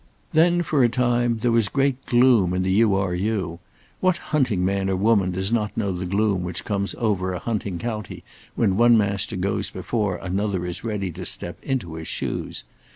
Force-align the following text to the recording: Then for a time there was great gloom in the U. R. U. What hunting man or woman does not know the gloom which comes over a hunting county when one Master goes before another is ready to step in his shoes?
Then 0.33 0.63
for 0.63 0.83
a 0.83 0.89
time 0.89 1.37
there 1.43 1.51
was 1.51 1.69
great 1.69 2.07
gloom 2.07 2.55
in 2.55 2.63
the 2.63 2.71
U. 2.71 2.95
R. 2.95 3.13
U. 3.13 3.59
What 3.99 4.17
hunting 4.33 4.65
man 4.65 4.89
or 4.89 4.95
woman 4.95 5.29
does 5.29 5.51
not 5.51 5.77
know 5.77 5.91
the 5.91 6.07
gloom 6.07 6.41
which 6.41 6.65
comes 6.65 6.95
over 6.97 7.33
a 7.33 7.37
hunting 7.37 7.77
county 7.77 8.23
when 8.55 8.77
one 8.77 8.97
Master 8.97 9.35
goes 9.35 9.69
before 9.69 10.15
another 10.15 10.65
is 10.65 10.83
ready 10.83 11.11
to 11.11 11.23
step 11.23 11.59
in 11.61 11.79
his 11.81 12.07
shoes? 12.07 12.63